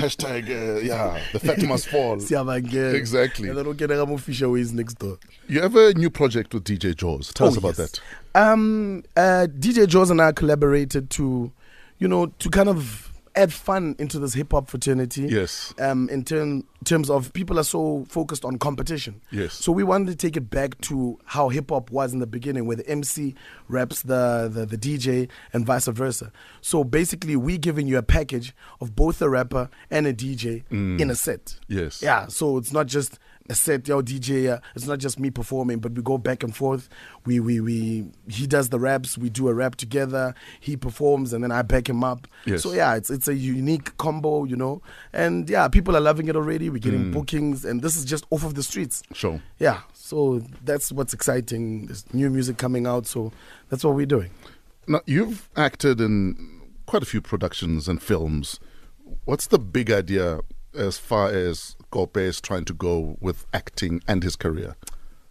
Hashtag, 0.00 0.48
uh, 0.50 0.80
yeah, 0.80 1.20
the 1.32 1.40
fat 1.40 1.62
must 1.62 1.88
fall. 1.88 2.16
Siyabangela. 2.16 2.94
Exactly. 2.94 3.48
and 3.48 3.58
then 3.58 3.66
okay 3.68 3.86
then 3.86 3.98
I'm 4.00 4.50
ways 4.52 4.72
next 4.72 4.94
door 4.98 5.18
You 5.48 5.62
have 5.62 5.76
a 5.76 5.94
new 5.94 6.10
project 6.10 6.52
with 6.54 6.64
DJ 6.64 6.94
Jaws. 6.94 7.32
Tell 7.32 7.48
us 7.48 7.56
Oh, 7.56 7.58
about 7.58 7.78
yes. 7.78 7.90
that. 7.92 8.00
Um, 8.34 9.02
uh, 9.16 9.46
DJ 9.58 9.86
Jaws 9.88 10.10
and 10.10 10.20
I 10.20 10.32
collaborated 10.32 11.08
to, 11.10 11.50
you 11.98 12.06
know, 12.08 12.26
to 12.26 12.50
kind 12.50 12.68
of 12.68 13.12
add 13.38 13.52
fun 13.52 13.94
into 13.98 14.18
this 14.18 14.34
hip 14.34 14.52
hop 14.52 14.68
fraternity. 14.68 15.22
Yes. 15.22 15.72
Um, 15.78 16.08
in 16.10 16.24
term, 16.24 16.66
terms 16.84 17.08
of 17.08 17.32
people 17.32 17.58
are 17.58 17.64
so 17.64 18.04
focused 18.08 18.44
on 18.44 18.58
competition. 18.58 19.20
Yes. 19.30 19.54
So 19.54 19.70
we 19.70 19.84
wanted 19.84 20.08
to 20.08 20.16
take 20.16 20.36
it 20.36 20.50
back 20.50 20.78
to 20.82 21.18
how 21.24 21.48
hip 21.48 21.70
hop 21.70 21.90
was 21.90 22.12
in 22.12 22.18
the 22.18 22.26
beginning, 22.26 22.66
where 22.66 22.76
the 22.76 22.88
MC 22.88 23.34
raps 23.68 24.02
the, 24.02 24.50
the 24.52 24.66
the 24.66 24.76
DJ 24.76 25.28
and 25.52 25.64
vice 25.64 25.86
versa. 25.86 26.32
So 26.60 26.82
basically, 26.84 27.36
we 27.36 27.58
giving 27.58 27.86
you 27.86 27.96
a 27.98 28.02
package 28.02 28.54
of 28.80 28.96
both 28.96 29.22
a 29.22 29.28
rapper 29.28 29.70
and 29.90 30.06
a 30.06 30.12
DJ 30.12 30.64
in 30.70 31.10
a 31.10 31.14
set. 31.14 31.56
Yes. 31.68 32.02
Yeah. 32.02 32.26
So 32.26 32.58
it's 32.58 32.72
not 32.72 32.86
just 32.86 33.18
a 33.48 33.54
set, 33.54 33.88
yo, 33.88 34.02
DJ. 34.02 34.52
Uh, 34.52 34.60
it's 34.74 34.86
not 34.86 34.98
just 34.98 35.18
me 35.18 35.30
performing, 35.30 35.78
but 35.78 35.92
we 35.92 36.02
go 36.02 36.18
back 36.18 36.42
and 36.42 36.54
forth. 36.54 36.88
We 37.24 37.40
we 37.40 37.60
we 37.60 38.06
he 38.28 38.46
does 38.46 38.68
the 38.68 38.78
raps, 38.78 39.16
we 39.16 39.30
do 39.30 39.48
a 39.48 39.54
rap 39.54 39.76
together. 39.76 40.34
He 40.60 40.76
performs, 40.76 41.32
and 41.32 41.42
then 41.42 41.50
I 41.50 41.62
back 41.62 41.88
him 41.88 42.04
up. 42.04 42.26
Yes. 42.44 42.62
So 42.62 42.72
yeah, 42.72 42.96
it's 42.96 43.10
it's 43.10 43.28
a 43.28 43.34
unique 43.34 43.96
combo, 43.96 44.44
you 44.44 44.56
know. 44.56 44.82
And 45.12 45.48
yeah, 45.48 45.68
people 45.68 45.96
are 45.96 46.00
loving 46.00 46.28
it 46.28 46.36
already. 46.36 46.68
We're 46.70 46.78
getting 46.78 47.10
bookings, 47.10 47.64
and 47.64 47.82
this 47.82 47.96
is 47.96 48.04
just 48.04 48.26
off 48.30 48.44
of 48.44 48.54
the 48.54 48.62
streets. 48.62 49.02
Sure. 49.12 49.40
Yeah. 49.58 49.80
So 49.92 50.42
that's 50.64 50.92
what's 50.92 51.14
exciting. 51.14 51.86
There's 51.86 52.12
new 52.12 52.30
music 52.30 52.58
coming 52.58 52.86
out, 52.86 53.06
so 53.06 53.32
that's 53.68 53.84
what 53.84 53.94
we're 53.94 54.06
doing. 54.06 54.30
Now, 54.86 55.02
you've 55.06 55.48
acted 55.54 56.00
in 56.00 56.62
quite 56.86 57.02
a 57.02 57.06
few 57.06 57.20
productions 57.20 57.88
and 57.88 58.02
films. 58.02 58.58
What's 59.24 59.46
the 59.46 59.58
big 59.58 59.90
idea 59.90 60.40
as 60.74 60.98
far 60.98 61.28
as 61.28 61.76
Kope 61.90 62.16
is 62.18 62.40
trying 62.40 62.64
to 62.66 62.74
go 62.74 63.16
with 63.20 63.46
acting 63.52 64.02
and 64.06 64.22
his 64.22 64.36
career? 64.36 64.76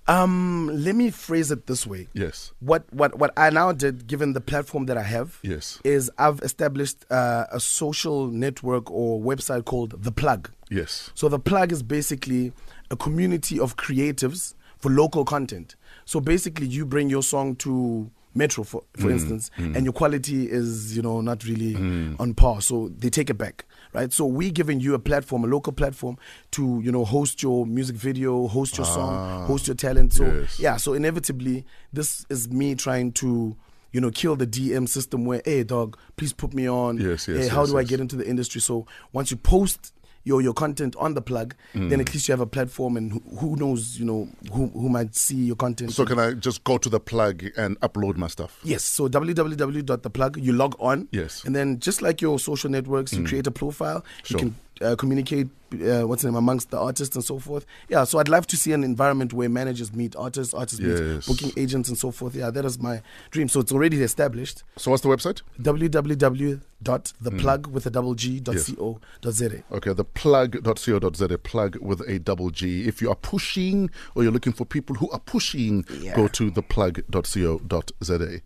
Um, 0.10 0.70
let 0.74 0.96
me 0.96 1.10
phrase 1.12 1.52
it 1.52 1.68
this 1.68 1.86
way. 1.86 2.08
Yes. 2.14 2.54
What 2.62 2.86
what 2.94 3.20
what 3.20 3.34
I 3.36 3.50
now 3.50 3.74
did, 3.74 4.08
given 4.08 4.32
the 4.34 4.40
platform 4.40 4.86
that 4.86 4.98
I 4.98 5.04
have, 5.04 5.38
Yes. 5.42 5.80
is 5.84 6.10
I've 6.18 6.40
established 6.42 7.06
uh, 7.12 7.46
a 7.52 7.60
social 7.60 8.28
network 8.28 8.90
or 8.90 9.20
website 9.20 9.66
called 9.66 10.02
The 10.02 10.12
Plug. 10.14 10.50
Yes. 10.70 11.12
So 11.14 11.28
the 11.28 11.40
plug 11.40 11.72
is 11.74 11.84
basically 11.84 12.54
a 12.90 12.96
community 12.96 13.60
of 13.60 13.76
creatives 13.76 14.54
for 14.78 14.90
local 14.90 15.26
content. 15.26 15.76
So 16.06 16.22
basically, 16.22 16.68
you 16.68 16.86
bring 16.86 17.10
your 17.10 17.24
song 17.24 17.56
to 17.58 18.10
Metro, 18.38 18.64
for 18.64 18.84
for 18.96 19.08
mm. 19.08 19.12
instance, 19.12 19.52
mm. 19.58 19.76
and 19.76 19.84
your 19.86 19.94
quality 19.94 20.50
is 20.50 20.96
you 20.96 21.02
know 21.02 21.22
not 21.22 21.44
really 21.44 21.74
mm. 21.74 22.20
on 22.20 22.34
par. 22.34 22.62
So 22.62 22.90
they 22.90 23.10
take 23.10 23.30
it 23.30 23.38
back, 23.38 23.66
right? 23.94 24.12
So 24.14 24.26
we're 24.26 24.52
giving 24.52 24.80
you 24.80 24.94
a 24.94 25.00
platform, 25.00 25.44
a 25.44 25.48
local 25.48 25.74
platform, 25.74 26.18
to 26.52 26.82
you 26.84 26.92
know 26.92 27.06
host 27.06 27.42
your 27.44 27.66
music 27.66 27.96
video, 27.96 28.48
host 28.48 28.78
your 28.78 28.86
song, 28.86 29.14
ah, 29.14 29.46
host 29.46 29.68
your 29.68 29.76
talent. 29.76 30.14
So 30.14 30.26
yes. 30.26 30.60
yeah, 30.60 30.78
so 30.78 30.94
inevitably, 30.94 31.66
this 31.94 32.26
is 32.30 32.50
me 32.50 32.76
trying 32.76 33.12
to. 33.14 33.56
You 33.94 34.02
know, 34.02 34.12
kill 34.12 34.36
the 34.36 34.46
DM 34.46 34.88
system 34.88 35.26
where, 35.26 35.42
hey, 35.46 35.64
dog, 35.64 35.98
please 36.18 36.32
put 36.34 36.54
me 36.54 36.70
on. 36.70 36.98
Yes, 36.98 37.28
yes, 37.28 37.46
Hey, 37.46 37.48
how 37.48 37.62
yes, 37.62 37.72
do 37.72 37.78
I 37.78 37.84
get 37.84 38.02
into 38.02 38.18
the 38.18 38.28
industry? 38.28 38.60
So 38.60 38.86
once 39.14 39.32
you 39.32 39.38
post 39.38 39.94
your 40.28 40.42
your 40.42 40.54
content 40.54 40.96
on 40.98 41.14
the 41.14 41.22
plug, 41.22 41.56
Mm. 41.74 41.90
then 41.90 42.00
at 42.02 42.14
least 42.14 42.28
you 42.28 42.34
have 42.34 42.42
a 42.42 42.46
platform, 42.46 42.98
and 42.98 43.12
who, 43.14 43.20
who 43.40 43.56
knows, 43.56 43.98
you 44.00 44.06
know, 44.06 44.28
who 44.54 44.68
who 44.68 44.90
might 44.90 45.16
see 45.16 45.36
your 45.50 45.56
content. 45.56 45.92
So 45.94 46.06
can 46.06 46.20
I 46.20 46.34
just 46.34 46.64
go 46.64 46.78
to 46.78 46.90
the 46.90 47.00
plug 47.00 47.44
and 47.58 47.80
upload 47.82 48.18
my 48.18 48.28
stuff? 48.28 48.60
Yes, 48.64 48.84
so 48.84 49.08
www.theplug, 49.10 50.44
you 50.44 50.54
log 50.54 50.76
on. 50.80 51.08
Yes. 51.12 51.44
And 51.46 51.56
then 51.56 51.80
just 51.80 52.02
like 52.02 52.22
your 52.22 52.40
social 52.40 52.70
networks, 52.70 53.14
you 53.14 53.24
create 53.26 53.48
a 53.48 53.52
profile. 53.52 54.04
Sure. 54.24 54.40
You 54.40 54.46
can 54.46 54.56
uh, 54.82 54.96
communicate 54.96 55.48
uh, 55.74 56.04
what's 56.08 56.22
the 56.22 56.30
name 56.30 56.38
amongst 56.38 56.70
the 56.72 56.80
artists 56.80 57.14
and 57.16 57.24
so 57.26 57.40
forth. 57.40 57.66
Yeah, 57.90 58.06
so 58.06 58.20
I'd 58.20 58.30
love 58.30 58.48
to 58.48 58.56
see 58.58 58.72
an 58.72 58.86
environment 58.86 59.34
where 59.34 59.50
managers 59.50 59.92
meet 59.94 60.16
artists, 60.16 60.54
artists 60.54 60.80
Yes. 60.80 61.00
meet 61.00 61.26
booking 61.28 61.52
agents 61.62 61.90
and 61.90 61.98
so 61.98 62.10
forth. 62.12 62.36
Yeah, 62.36 62.50
that 62.52 62.64
is 62.64 62.80
my 62.80 63.02
dream. 63.32 63.50
So 63.50 63.60
it's 63.60 63.72
already 63.74 64.02
established. 64.02 64.64
So 64.78 64.92
what's 64.92 65.04
the 65.04 65.10
website? 65.10 65.42
www.theplug 65.62 67.68
with 67.68 67.86
a 67.86 67.90
double 67.90 68.16
G 68.16 68.40
dot 68.40 68.56
Yes. 68.56 68.74
co 68.76 69.00
dot 69.22 69.34
za. 69.34 69.50
Okay, 69.72 69.94
the 69.94 70.04
plug.co.za, 70.06 71.38
plug 71.40 71.78
with 71.82 72.02
a 72.08 72.20
double 72.20 72.50
G. 72.50 72.88
If 72.88 73.02
you 73.02 73.10
are 73.10 73.16
pushing 73.16 73.90
or 74.16 74.24
you're 74.24 74.32
looking 74.32 74.54
for 74.54 74.66
people 74.66 74.96
who 74.96 75.10
are 75.12 75.20
pushing, 75.20 75.86
Yeah. 76.02 76.16
go 76.16 76.28
to 76.30 76.50
the 76.50 76.62
plug.co.za. 76.62 78.42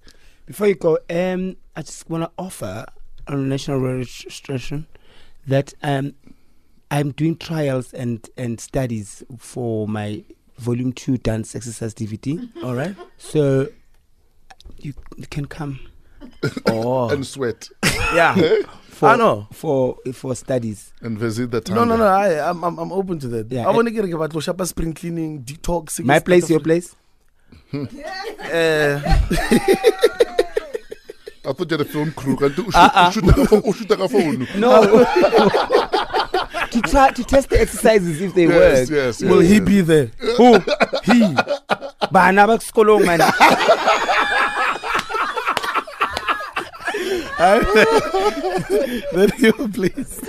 Before 0.46 0.68
you 0.68 0.76
go, 0.76 0.98
um, 1.10 1.56
I 1.76 1.82
just 1.84 2.10
want 2.10 2.24
to 2.24 2.32
offer 2.38 2.86
a 3.28 3.36
national 3.36 3.80
registration 3.80 4.88
that 5.48 5.74
um, 5.84 6.14
I'm 6.90 7.12
doing 7.12 7.36
trials 7.38 7.94
and, 7.94 8.28
and 8.38 8.60
studies 8.60 9.24
for 9.38 9.88
my 9.88 10.24
volume 10.58 10.94
two 10.94 11.18
dance 11.18 11.56
exercise 11.56 11.94
DVD. 11.94 12.50
All 12.64 12.76
right. 12.76 12.96
So 13.18 13.68
you, 14.78 14.94
you 15.18 15.26
can 15.30 15.46
come 15.46 15.80
Oh, 16.68 17.10
And 17.10 17.26
sweat 17.26 17.68
yeah. 18.14 18.36
for 18.84 19.10
I 19.10 19.16
know. 19.18 19.48
for 19.52 19.98
for 20.14 20.36
studies. 20.36 20.94
and 21.02 21.18
visit 21.18 21.50
the 21.52 21.62
town. 21.62 21.76
No, 21.76 21.84
no, 21.86 21.98
no. 21.98 22.06
I, 22.06 22.48
I'm, 22.50 22.64
I'm, 22.64 22.78
I'm 22.78 22.92
open 22.92 23.18
to 23.20 23.28
that. 23.30 23.52
Yeah, 23.52 23.68
I 23.68 23.72
want 23.72 23.88
to 23.88 23.92
get 23.92 24.06
about 24.12 24.40
Shapa 24.44 24.66
spring 24.68 24.94
cleaning, 24.94 25.44
detox. 25.44 26.04
My 26.06 26.20
place, 26.20 26.50
your 26.50 26.60
place. 26.60 26.96
Uh, 27.74 27.80
I 27.80 29.00
thought 29.20 29.42
you 29.42 29.58
had 29.68 31.31
a 31.46 31.86
film 31.86 32.12
crew. 32.14 32.36
Can't 32.38 32.56
do- 32.56 32.64
Uh-uh. 32.68 32.90
Ah, 32.94 33.12
shoot 33.12 33.26
the 33.26 33.34
ah. 33.42 33.46
phone- 33.46 33.74
shoot 33.74 33.88
the 33.88 34.10
phone. 34.10 34.48
No. 34.60 34.82
to 36.72 36.82
try 36.82 37.12
to 37.12 37.24
test 37.24 37.50
the 37.50 37.60
exercises 37.60 38.22
if 38.22 38.34
they 38.34 38.48
Yes, 38.48 38.90
work. 38.90 38.98
yes, 38.98 39.22
will 39.24 39.42
yes, 39.44 39.52
he 39.52 39.58
yes. 39.58 39.66
be 39.66 39.82
there? 39.82 40.06
Who? 40.38 40.60
He. 41.04 41.36
Bana 42.12 42.48
ba 42.48 42.58
sekolong 42.60 43.06
man. 43.06 43.20
Please. 49.74 50.22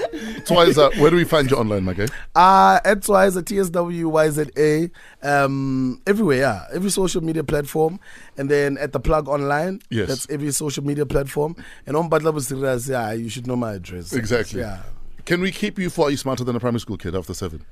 Tswyza, 0.44 0.98
where 0.98 1.10
do 1.10 1.16
we 1.16 1.24
find 1.24 1.50
you 1.50 1.56
online, 1.56 1.84
my 1.84 1.92
guy? 1.92 2.06
Uh, 2.34 2.80
at 2.84 3.02
Twiza, 3.02 3.42
TSWYZA, 3.42 4.90
um, 5.22 6.00
everywhere, 6.06 6.38
yeah. 6.38 6.66
Every 6.72 6.90
social 6.90 7.22
media 7.22 7.44
platform. 7.44 8.00
And 8.38 8.50
then 8.50 8.78
at 8.78 8.92
the 8.92 9.00
plug 9.00 9.28
online. 9.28 9.80
Yes. 9.90 10.08
That's 10.08 10.30
every 10.30 10.52
social 10.52 10.84
media 10.84 11.04
platform. 11.04 11.56
And 11.86 11.96
on 11.96 12.08
Badla 12.08 12.40
Serious, 12.40 12.88
yeah, 12.88 13.12
you 13.12 13.28
should 13.28 13.46
know 13.46 13.56
my 13.56 13.74
address. 13.74 14.12
Exactly. 14.12 14.60
Yeah. 14.60 14.82
Can 15.24 15.40
we 15.40 15.52
keep 15.52 15.78
you 15.78 15.90
for 15.90 16.06
Are 16.06 16.10
You 16.10 16.16
Smarter 16.16 16.44
Than 16.44 16.56
a 16.56 16.60
Primary 16.60 16.80
School 16.80 16.96
Kid 16.96 17.14
after 17.14 17.34
seven? 17.34 17.64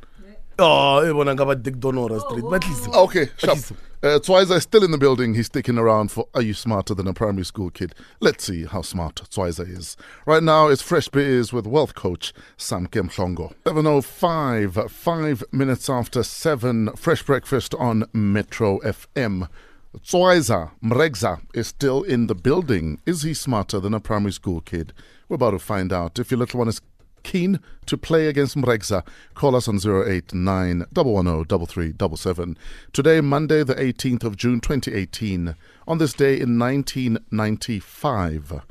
Oh, 0.63 0.99
everyone 0.99 1.35
got 1.37 1.63
Dick 1.63 1.77
Donora 1.77 2.21
Street. 2.21 2.43
But 2.43 2.69
listen. 2.69 2.95
Okay, 2.95 3.31
sharp. 3.39 3.59
Uh, 4.03 4.19
Tswyza 4.19 4.57
is 4.57 4.63
still 4.63 4.85
in 4.85 4.91
the 4.91 4.99
building. 4.99 5.33
He's 5.33 5.47
sticking 5.47 5.79
around 5.79 6.11
for 6.11 6.29
Are 6.35 6.43
You 6.43 6.53
Smarter 6.53 6.95
Than 6.95 7.09
a 7.09 7.15
Primary 7.15 7.47
School 7.47 7.71
Kid? 7.71 7.95
Let's 8.21 8.45
see 8.45 8.67
how 8.67 8.83
smart 8.83 9.17
Tswyza 9.17 9.67
is. 9.67 9.97
Right 10.27 10.43
now, 10.43 10.69
it's 10.69 10.83
Fresh 10.83 11.09
Beers 11.09 11.51
with 11.51 11.67
wealth 11.67 11.95
coach 11.95 12.35
Sam 12.59 12.89
Kemhlongo. 12.89 13.55
7.05, 13.65 14.91
five 14.91 15.45
minutes 15.51 15.89
after 15.89 16.23
seven. 16.23 16.91
Fresh 16.95 17.23
breakfast 17.23 17.75
on 17.77 18.05
Metro 18.13 18.81
FM. 18.81 19.49
Tswyza 19.97 20.73
Mregza 20.85 21.41
is 21.55 21.69
still 21.69 22.03
in 22.03 22.27
the 22.27 22.35
building. 22.35 23.01
Is 23.07 23.23
he 23.23 23.33
smarter 23.33 23.81
than 23.81 23.95
a 23.95 24.01
primary 24.01 24.33
school 24.33 24.61
kid? 24.61 24.93
We're 25.29 25.37
about 25.37 25.53
to 25.53 25.59
find 25.59 25.91
out. 25.91 26.19
If 26.19 26.31
your 26.31 26.39
little 26.39 26.59
one 26.59 26.69
is 26.69 26.83
keen 27.23 27.61
to 27.87 27.97
play 27.97 28.29
against 28.29 28.57
Mregza, 28.57 29.05
call 29.35 29.57
us 29.57 29.69
on 29.69 29.77
089 29.77 30.87
110 30.93 31.67
3377. 31.67 32.59
Today, 32.93 33.21
Monday, 33.21 33.63
the 33.63 33.75
18th 33.75 34.25
of 34.25 34.37
June 34.37 34.61
2018. 34.61 35.55
On 35.89 35.99
this 35.99 36.13
day 36.13 36.39
in 36.39 36.59
1995, 36.59 38.63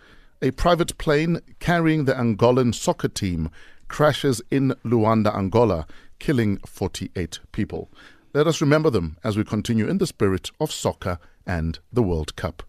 a 0.41 0.51
private 0.51 0.97
plane 0.97 1.39
carrying 1.59 2.05
the 2.05 2.13
Angolan 2.13 2.73
soccer 2.73 3.09
team 3.09 3.49
crashes 3.87 4.41
in 4.49 4.73
Luanda, 4.85 5.35
Angola, 5.35 5.85
killing 6.19 6.57
48 6.65 7.39
people. 7.51 7.89
Let 8.33 8.47
us 8.47 8.61
remember 8.61 8.89
them 8.89 9.17
as 9.23 9.35
we 9.35 9.43
continue 9.43 9.87
in 9.87 9.97
the 9.97 10.07
spirit 10.07 10.51
of 10.59 10.71
soccer 10.71 11.19
and 11.45 11.79
the 11.91 12.03
World 12.03 12.35
Cup. 12.35 12.63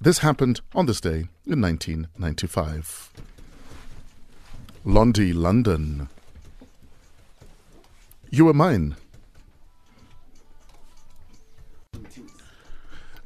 This 0.00 0.18
happened 0.18 0.60
on 0.74 0.86
this 0.86 1.00
day 1.00 1.28
in 1.46 1.60
1995. 1.60 3.31
Londi, 4.84 5.32
London. 5.32 6.08
You 8.30 8.46
were 8.46 8.52
mine. 8.52 8.96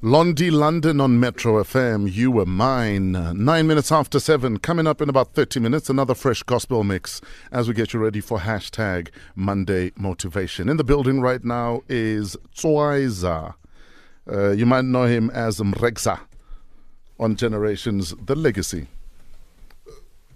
Londi, 0.03 0.53
London 0.53 1.01
on 1.01 1.19
Metro 1.19 1.55
FM. 1.65 2.13
You 2.13 2.31
were 2.31 2.45
mine. 2.45 3.13
Nine 3.13 3.67
minutes 3.67 3.91
after 3.91 4.21
seven. 4.21 4.59
Coming 4.59 4.87
up 4.87 5.01
in 5.01 5.09
about 5.09 5.33
30 5.33 5.59
minutes, 5.61 5.89
another 5.89 6.15
fresh 6.15 6.43
gospel 6.43 6.85
mix 6.85 7.23
as 7.51 7.69
we 7.69 7.73
get 7.73 7.95
you 7.95 8.01
ready 8.01 8.21
for 8.21 8.41
hashtag 8.41 9.09
Monday 9.35 9.93
Motivation. 9.97 10.69
In 10.69 10.77
the 10.77 10.85
building 10.85 11.23
right 11.23 11.43
now 11.43 11.81
is 11.89 12.37
Tswyza. 12.55 13.55
Uh, 14.31 14.51
you 14.51 14.67
might 14.67 14.85
know 14.85 15.05
him 15.05 15.31
as 15.31 15.59
Mregza 15.61 16.21
on 17.19 17.35
Generations 17.35 18.15
The 18.27 18.35
Legacy. 18.35 18.89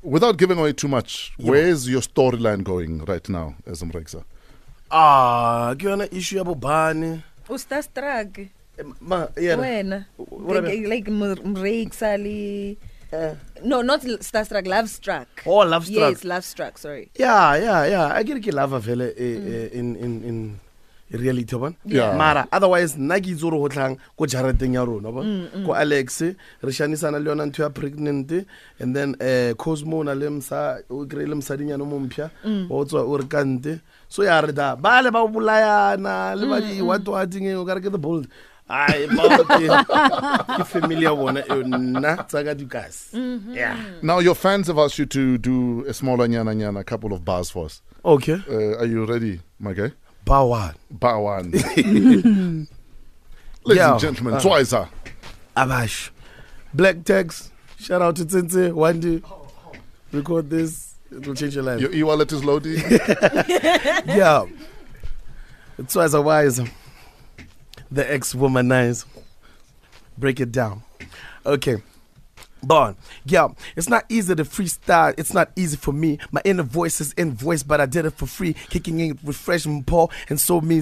Without 0.03 0.39
giving 0.39 0.59
away 0.59 0.73
too 0.73 0.89
much, 0.89 1.33
where's 1.39 1.89
your 1.89 2.01
storyline 2.01 2.65
going 2.65 3.05
right 3.05 3.29
now 3.29 3.55
as 3.67 3.83
Mregza? 3.83 4.25
Ah, 4.91 5.75
ke 5.77 5.85
yona 5.85 6.09
issue 6.13 6.37
ya 6.37 6.45
bobane. 6.45 7.23
Ustarstruck. 7.49 8.39
Eh, 8.79 8.83
Ma, 9.01 9.27
yeah. 9.37 9.57
Wena. 9.57 10.07
What 10.17 10.65
Like, 10.65 10.87
like 10.87 11.05
Mreksali. 11.07 12.77
No, 13.63 13.83
not 13.83 14.01
Starstruck, 14.03 14.67
Love 14.67 14.89
Struck. 14.89 15.29
Oh, 15.45 15.59
Love 15.59 15.87
Struck. 15.87 16.13
Yes, 16.13 16.25
Love 16.25 16.45
Struck, 16.45 16.79
sorry. 16.79 17.11
Yeah, 17.17 17.57
yeah, 17.57 17.85
yeah. 17.87 18.07
I 18.15 18.23
get 18.23 18.47
a 18.47 18.53
lava 18.53 18.81
vele 18.81 19.13
eh, 19.17 19.23
eh, 19.23 19.69
in 19.73 19.97
in 19.97 20.25
in 20.25 20.61
reality 21.11 21.57
ban. 21.59 21.75
Yeah. 21.85 22.17
Mara 22.17 22.47
otherwise 22.53 22.97
nna 22.99 23.21
ke 23.21 23.31
itse 23.35 23.43
gore 23.43 23.59
go 23.59 23.69
tlang 23.69 23.97
ko 24.17 24.27
jareteng 24.27 24.75
ya 24.75 24.85
rona 24.85 25.11
ba. 25.13 25.23
Mm, 25.23 25.49
mm. 25.55 25.67
Ko 25.67 25.75
Alex 25.75 26.21
re 26.23 26.71
shanisana 26.73 27.19
le 27.23 27.31
yona 27.31 27.47
ntho 27.47 27.63
ya 27.63 27.69
pregnant 27.69 28.31
and 28.79 28.95
then 28.97 29.17
eh 29.21 29.53
Cosmo 29.55 30.03
na 30.05 30.13
le 30.15 30.31
msa 30.31 30.83
o 30.91 31.07
kry 31.07 31.27
le 31.27 31.35
msadinyana 31.35 31.85
mo 31.85 31.99
mpya 31.99 32.31
mm. 32.45 32.67
o 32.71 32.85
tswa 32.85 33.03
o 33.03 33.17
re 33.17 33.25
kante. 33.25 33.81
So 34.09 34.23
ya 34.23 34.41
re 34.41 34.53
da 34.53 34.77
ba 34.77 35.03
le 35.03 35.11
ba 35.11 35.27
bolayana 35.27 36.35
le 36.39 36.47
ba 36.47 36.61
di 36.61 36.81
what 36.83 37.07
what 37.09 37.35
ing 37.35 37.55
o 37.57 37.65
ka 37.65 37.75
re 37.75 37.81
ke 37.81 37.91
the 37.91 37.99
bold. 37.99 38.27
Ai 38.71 39.07
ba 39.11 39.27
ke 39.51 39.67
ke 40.63 40.65
familiar 40.67 41.15
bona 41.17 41.43
e 41.43 41.55
nna 41.67 42.23
tsa 42.29 42.45
ka 42.45 42.55
dukas. 42.55 43.11
Mm-hmm. 43.13 43.55
Yeah. 43.55 43.77
Now, 44.03 44.21
your 44.21 44.37
fans 44.37 44.69
have 44.69 44.79
asked 44.79 44.97
you 44.99 45.07
to 45.07 45.39
do 45.39 45.85
a 45.89 45.93
smaller 45.93 46.29
nyana 46.29 46.55
nyana, 46.55 46.81
a 46.81 46.85
couple 46.85 47.13
of 47.13 47.25
bars 47.25 47.51
for 47.51 47.65
us. 47.67 47.83
Okay. 48.05 48.39
Uh, 48.49 48.79
are 48.79 48.87
you 48.87 49.05
ready, 49.05 49.41
my 49.59 49.73
guy? 49.73 49.91
Ba 50.25 50.45
one. 50.47 50.75
Bar 50.91 51.21
one. 51.21 51.51
Ladies 51.51 52.67
Yeah. 53.67 53.93
and 53.93 54.01
gentlemen, 54.01 54.35
Uh. 54.35 54.41
Tswyza. 54.41 54.89
Abash. 55.57 56.11
Black 56.73 57.05
Tex. 57.05 57.51
Shout 57.79 58.01
out 58.03 58.17
to 58.17 58.25
Tinte. 58.25 58.73
One 58.73 59.01
day. 59.01 59.23
Record 60.13 60.51
this. 60.51 60.95
It 61.11 61.27
will 61.27 61.35
change 61.35 61.55
your 61.57 61.65
life. 61.65 61.81
Your 61.81 61.93
e-wallet 61.93 62.31
is 62.33 62.45
loading. 62.45 62.79
yeah. 64.07 64.45
It's 65.79 65.97
as 65.97 66.15
a 66.15 66.23
wise. 66.23 66.61
The 67.91 68.13
ex 68.13 68.35
womanize. 68.35 69.05
Break 70.17 70.39
it 70.41 70.53
down. 70.53 70.83
Okay. 71.45 71.83
Bon, 72.63 72.97
yeah, 73.25 73.49
it's 73.77 73.89
not 73.89 74.05
easy 74.09 74.35
to 74.35 74.45
freestyle. 74.45 75.15
It's 75.17 75.33
not 75.33 75.51
easy 75.57 75.77
for 75.77 75.93
me. 75.93 76.19
My 76.31 76.43
inner 76.45 76.63
voice 76.63 77.01
is 77.01 77.13
in 77.15 77.33
voice, 77.33 77.63
but 77.63 77.81
I 77.81 77.87
did 77.87 78.05
it 78.05 78.11
for 78.13 78.27
free. 78.27 78.53
Kicking 78.53 79.01
in, 79.01 79.19
refreshing 79.25 79.83
Paul, 79.83 80.11
and 80.29 80.39
so 80.39 80.61
me. 80.61 80.81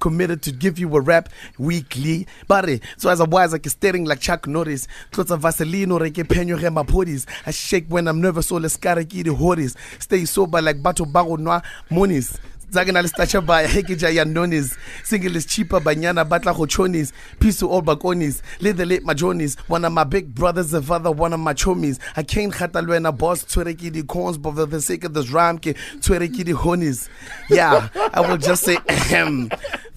Committed 0.00 0.42
to 0.42 0.52
give 0.52 0.78
you 0.78 0.94
a 0.96 1.00
rap 1.00 1.28
weekly. 1.58 2.26
But 2.46 2.68
so 2.96 3.08
as 3.08 3.20
a 3.20 3.24
wise, 3.24 3.54
I 3.54 3.58
can 3.58 3.70
staring 3.70 4.04
like 4.04 4.20
Chuck 4.20 4.46
Norris. 4.46 4.88
Clothes 5.10 5.30
of 5.30 5.40
Vaseline 5.40 5.90
or 5.90 6.00
reke 6.00 6.26
penyo 6.26 6.72
my 6.72 6.82
bodies. 6.82 7.26
I 7.46 7.50
shake 7.50 7.86
when 7.88 8.08
I'm 8.08 8.20
nervous, 8.20 8.48
so 8.48 8.56
let's 8.56 8.76
gotta 8.76 9.04
the 9.22 9.30
hoodies. 9.30 9.76
Stay 9.98 10.24
sober 10.24 10.60
like 10.60 10.82
Bato 10.82 11.10
Bago 11.10 11.38
Noa 11.38 11.62
Monies. 11.90 12.38
Zake 12.70 12.92
na 12.92 13.00
le 13.00 13.08
stacha 13.08 13.40
ba 13.40 13.66
hekeja 13.66 14.10
ya 14.14 14.24
nonis 14.24 14.76
single 15.02 15.36
is 15.36 15.46
cheaper 15.46 15.80
banyana 15.80 16.24
batla 16.24 16.54
go 16.54 16.66
chonis 16.66 17.12
peace 17.40 17.58
to 17.60 17.68
all 17.68 17.80
bakonis 17.80 18.42
le 18.60 18.72
the 18.72 18.84
late 18.84 19.02
majonis 19.04 19.58
one 19.68 19.84
of 19.86 19.92
my 19.92 20.04
big 20.04 20.34
brothers 20.34 20.70
the 20.70 20.82
father 20.82 21.10
one 21.10 21.32
of 21.32 21.40
my 21.40 21.54
chomies 21.54 21.98
i 22.16 22.22
can't 22.22 22.52
khata 22.52 22.82
lwena 22.82 23.16
boss 23.16 23.42
twereki 23.44 23.90
di 23.90 24.02
cons 24.02 24.36
but 24.36 24.54
for 24.54 24.66
the 24.66 24.82
sake 24.82 25.04
of 25.04 25.14
this 25.14 25.30
rhyme 25.30 25.58
ke 25.58 25.74
twereki 26.00 26.44
di 26.44 26.52
honis 26.52 27.08
yeah 27.48 27.88
i 28.12 28.20
will 28.20 28.36
just 28.36 28.62
say 28.64 28.76
ahem 28.88 29.48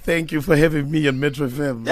thank 0.05 0.31
you 0.31 0.41
for 0.41 0.55
having 0.55 0.89
me 0.89 1.07
on 1.09 1.19
Metro 1.19 1.47
FM 1.47 1.83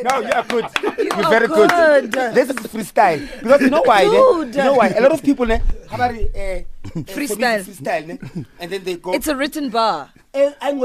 No, 0.00 0.20
you 0.20 0.30
are 0.32 0.44
good. 0.44 0.64
You're, 0.96 1.24
are 1.24 1.30
very 1.30 1.48
good. 1.48 1.70
good. 2.12 2.34
This 2.34 2.50
is 2.50 2.56
freestyle. 2.68 3.18
Because 3.42 3.60
you 3.62 3.70
know 3.70 3.82
why? 3.84 4.02
Eh? 4.02 4.06
ne? 4.06 4.44
Dude. 4.44 4.54
You 4.54 4.62
know 4.62 4.74
why? 4.74 4.88
A 4.90 5.00
lot 5.00 5.10
of 5.10 5.22
people, 5.24 5.50
eh? 5.50 5.58
Ne, 5.90 5.96
have 5.96 6.14
a, 6.16 6.24
uh, 6.24 6.62
Freestyle. 7.02 7.64
freestyle, 7.64 8.06
ne? 8.06 8.44
and 8.60 8.70
then 8.70 8.84
they 8.84 8.96
go. 8.96 9.12
It's 9.12 9.26
a 9.28 9.36
written 9.36 9.70
bar. 9.70 10.10
Eh, 10.34 10.52
I'm 10.60 10.78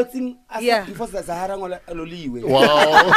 Yeah. 0.62 0.86
before 0.86 1.08
the 1.08 1.22
Sahara 1.24 1.58
ngola 1.58 1.80
aloliwe. 1.88 2.44
Wow. 2.44 3.14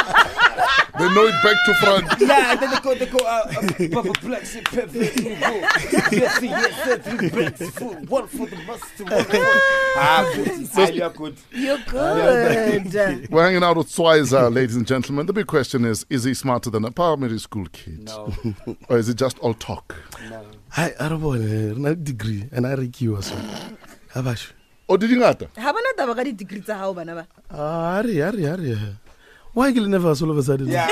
they 0.99 1.09
know 1.15 1.27
it 1.27 1.35
back 1.43 1.57
to 1.67 1.75
front. 1.75 2.21
Yeah, 2.21 2.53
and 2.53 2.61
then 2.61 2.71
they 2.71 2.81
go, 2.81 2.95
they 2.95 3.07
go, 3.07 3.19
uh, 3.19 3.45
uh, 3.47 4.03
Papa 4.03 4.13
Black, 4.27 4.45
shit, 4.45 4.65
pep, 4.65 4.91
pep, 4.93 5.17
you 5.17 5.37
go. 5.37 5.53
Yes, 6.11 6.11
yes, 6.11 6.43
yes, 6.43 7.07
three 7.07 7.29
breaks, 7.29 7.71
full, 7.71 7.95
one 8.09 8.27
for 8.27 8.47
the 8.47 8.57
master, 8.67 9.05
one 9.05 9.25
for 9.25 9.37
Ah, 9.99 10.33
good. 10.35 10.69
Ah, 10.77 10.89
you 10.89 11.03
are 11.05 11.11
good. 11.11 11.37
You're 11.53 11.79
good. 11.87 13.31
We're 13.31 13.45
hanging 13.45 13.63
out 13.63 13.77
with 13.77 13.89
Swizer, 13.89 14.53
ladies 14.53 14.77
and 14.77 14.87
gentlemen. 14.87 15.27
The 15.27 15.33
big 15.33 15.47
question 15.47 15.85
is 15.85 16.05
is 16.11 16.25
he 16.25 16.35
smarter 16.35 16.71
than 16.71 16.85
a 16.85 16.91
primary 16.91 17.39
school 17.39 17.67
kid? 17.73 18.05
No, 18.07 18.33
Or 18.89 18.99
is 18.99 19.09
it 19.09 19.17
just 19.17 19.39
all 19.39 19.55
talk? 19.55 19.95
no. 20.29 20.43
hi 20.71 20.91
arabone 21.01 21.77
na 21.79 21.95
degree 21.95 22.49
and 22.53 22.67
i 22.67 22.75
rekiwa 22.75 23.23
so 23.23 23.35
abasho 24.15 24.53
Or 24.89 24.99
did 24.99 25.11
you 25.11 25.19
not? 25.19 25.41
ha 25.57 25.73
bana 25.73 25.86
taba 25.97 26.15
ka 26.17 26.23
di-degree 26.25 26.61
tsa 26.61 26.75
gago 26.81 26.95
bana 26.95 27.15
ba 27.21 27.25
ah 27.51 27.99
ari 27.99 28.21
ari 28.23 28.47
ari 28.55 28.77
why 29.57 29.73
ke 29.73 29.81
le 29.81 29.89
nervous 29.89 30.21
all 30.23 30.31
of 30.31 30.39
a 30.39 30.43
sudden 30.43 30.69
Yeah, 30.69 30.91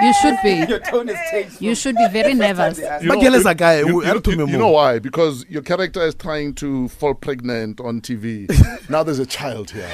You 0.04 0.12
should 0.22 0.36
be. 0.44 0.52
your 0.70 0.78
tone 0.78 1.08
has 1.08 1.18
changed. 1.30 1.60
You 1.60 1.74
should 1.74 1.96
be 1.96 2.06
very 2.16 2.34
nervous. 2.34 2.78
You 3.02 3.08
Ba 3.10 3.16
know- 3.16 3.20
kelesa 3.22 3.54
kae? 3.62 3.80
you- 3.80 4.02
you- 4.04 4.22
you- 4.36 4.46
you 4.52 4.58
know 4.62 4.68
why? 4.76 4.98
Because 5.06 5.44
your 5.56 5.62
character 5.70 6.02
is 6.10 6.14
trying 6.14 6.54
to 6.62 6.88
fall 6.88 7.14
pregnant 7.14 7.80
on 7.80 8.00
TV. 8.00 8.28
now 8.96 9.02
there's 9.02 9.18
a 9.18 9.26
child 9.26 9.70
here. 9.72 9.90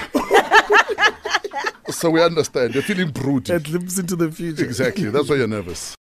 so 1.90 2.10
we 2.10 2.22
understand. 2.22 2.74
You're 2.74 2.82
feeling 2.82 3.10
broody. 3.10 3.52
it 3.54 3.68
lips 3.70 3.98
into 3.98 4.16
the 4.16 4.30
future 4.30 4.64
Exactly. 4.64 5.08
That's 5.10 5.28
why 5.30 5.36
you're 5.36 5.48
nervous. 5.48 5.94